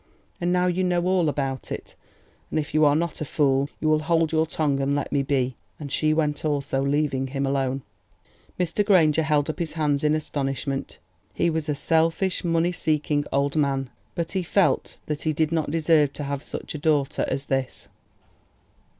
And 0.41 0.51
now 0.51 0.65
you 0.65 0.83
know 0.83 1.05
all 1.05 1.29
about 1.29 1.71
it; 1.71 1.95
and 2.49 2.57
if 2.57 2.73
you 2.73 2.85
are 2.85 2.95
not 2.95 3.21
a 3.21 3.23
fool, 3.25 3.69
you 3.79 3.87
will 3.87 3.99
hold 3.99 4.31
your 4.31 4.47
tongue 4.47 4.79
and 4.79 4.95
let 4.95 5.11
me 5.11 5.21
be!" 5.21 5.55
and 5.79 5.91
she 5.91 6.11
went 6.11 6.43
also, 6.43 6.81
leaving 6.81 7.27
him 7.27 7.45
alone. 7.45 7.83
Mr. 8.59 8.83
Granger 8.83 9.21
held 9.21 9.47
up 9.47 9.59
his 9.59 9.73
hands 9.73 10.03
in 10.03 10.15
astonishment. 10.15 10.97
He 11.35 11.51
was 11.51 11.69
a 11.69 11.75
selfish, 11.75 12.43
money 12.43 12.71
seeking 12.71 13.25
old 13.31 13.55
man, 13.55 13.91
but 14.15 14.31
he 14.31 14.41
felt 14.41 14.97
that 15.05 15.21
he 15.21 15.33
did 15.33 15.51
not 15.51 15.69
deserve 15.69 16.13
to 16.13 16.23
have 16.23 16.41
such 16.41 16.73
a 16.73 16.79
daughter 16.79 17.23
as 17.27 17.45
this. 17.45 17.87